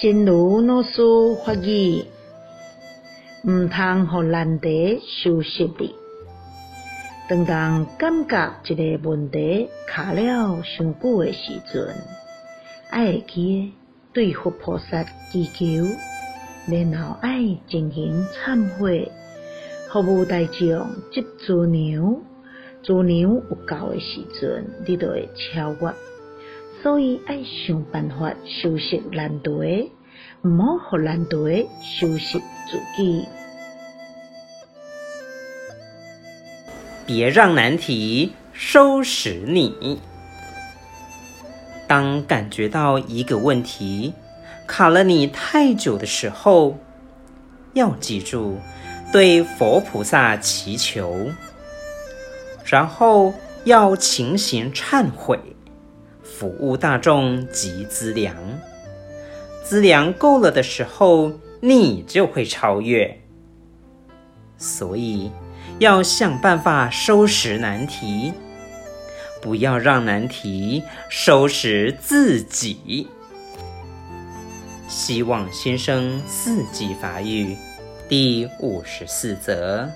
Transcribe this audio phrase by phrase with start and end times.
[0.00, 1.02] 真如老师
[1.44, 2.04] 发语，
[3.42, 5.92] 毋通互难题收拾你。
[7.28, 8.24] 当当感
[8.62, 11.96] 觉一个问题卡了上久诶时阵，
[12.90, 13.72] 爱会记
[14.12, 15.02] 对佛菩萨
[15.32, 15.84] 祈求，
[16.68, 19.10] 然后爱进行忏悔，
[19.90, 22.22] 服务大众即资粮，
[22.84, 25.92] 资粮有够诶时阵，你就会超越。
[26.82, 29.90] 所以爱想办法收拾难题，
[30.42, 33.26] 毋好互难题收拾自己。
[37.04, 40.00] 别让难题收拾你。
[41.88, 44.12] 当感觉到一个问题
[44.66, 46.78] 卡了你太久的时候，
[47.72, 48.58] 要记住
[49.12, 51.30] 对佛菩萨祈求，
[52.64, 53.32] 然后
[53.64, 55.40] 要勤行忏悔，
[56.38, 58.36] 服务大众及资粮。
[59.64, 63.20] 资粮够了的时候，你就会超越。
[64.56, 65.30] 所以。
[65.78, 68.32] 要想办法收拾难题，
[69.40, 73.06] 不要让难题收拾自己。
[74.88, 77.56] 希望新生四季法语
[78.08, 79.88] 第五十四则。